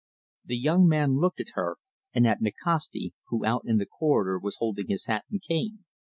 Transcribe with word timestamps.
The 0.45 0.57
young 0.57 0.87
man 0.87 1.17
looked 1.19 1.39
at 1.41 1.51
her, 1.53 1.77
and 2.11 2.25
at 2.25 2.41
Nikasti, 2.41 3.13
who 3.27 3.45
out 3.45 3.65
in 3.67 3.77
the 3.77 3.85
corridor 3.85 4.39
was 4.39 4.55
holding 4.57 4.87
his 4.87 5.05
hat 5.05 5.25
and 5.29 5.39
cane. 5.47 5.85